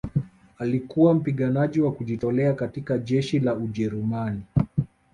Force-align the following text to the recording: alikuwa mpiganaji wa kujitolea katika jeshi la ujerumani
alikuwa 0.57 1.13
mpiganaji 1.13 1.81
wa 1.81 1.91
kujitolea 1.91 2.53
katika 2.53 2.97
jeshi 2.97 3.39
la 3.39 3.55
ujerumani 3.55 4.43